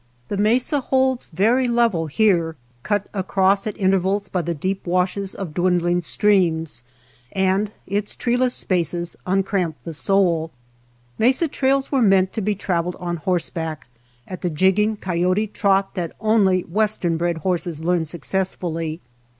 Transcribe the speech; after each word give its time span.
The 0.29 0.37
mesa 0.37 0.79
holds 0.79 1.25
very 1.25 1.67
level 1.67 2.07
here, 2.07 2.55
cut 2.81 3.07
143 3.13 3.13
THE 3.13 3.19
MESA 3.19 3.29
TRAIL 3.29 3.45
across 3.45 3.67
at 3.67 3.85
intervals 4.25 4.27
by 4.29 4.41
the 4.41 4.59
deep 4.59 4.87
washes 4.87 5.35
of 5.35 5.53
dwindling 5.53 6.01
streams, 6.01 6.81
and 7.33 7.71
its 7.85 8.15
treeless 8.15 8.55
spaces 8.55 9.15
uncramp 9.27 9.75
the 9.83 9.93
soul. 9.93 10.49
Mesa 11.19 11.47
trails 11.47 11.91
were 11.91 12.01
meant 12.01 12.33
to 12.33 12.41
be 12.41 12.55
traveled 12.55 12.95
/on 12.97 13.17
horseback, 13.17 13.85
at 14.27 14.41
the 14.41 14.49
jigging 14.49 14.97
coyote 14.97 15.45
trot 15.45 15.93
(that 15.93 16.13
only 16.19 16.61
western 16.61 17.15
bred 17.17 17.37
horses 17.45 17.83
learn 17.83 18.03
suc' 18.03 18.21
cessfully. 18.25 19.01